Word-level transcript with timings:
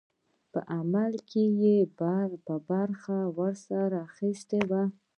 په 0.51 0.59
عمل 0.77 1.13
کې 1.29 1.43
یې 1.61 1.75
برخه 2.69 3.17
ورسره 3.37 3.95
اخیستې 4.09 4.59
وه. 4.69 4.83